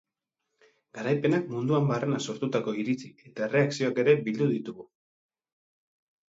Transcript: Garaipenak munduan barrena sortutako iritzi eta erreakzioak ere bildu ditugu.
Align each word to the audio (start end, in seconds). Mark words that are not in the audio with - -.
Garaipenak 0.97 1.43
munduan 1.51 1.89
barrena 1.91 2.21
sortutako 2.27 2.73
iritzi 2.85 3.11
eta 3.29 3.45
erreakzioak 3.49 4.03
ere 4.05 4.17
bildu 4.31 4.49
ditugu. 4.57 4.89